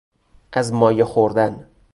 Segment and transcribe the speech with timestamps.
[0.53, 1.67] از مایه خوردن